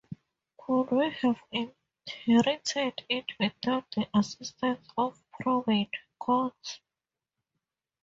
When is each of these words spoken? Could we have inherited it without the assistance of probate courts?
Could 0.57 0.89
we 0.89 1.11
have 1.11 1.39
inherited 1.51 3.05
it 3.07 3.25
without 3.39 3.85
the 3.91 4.09
assistance 4.15 4.87
of 4.97 5.21
probate 5.39 5.93
courts? 6.17 6.79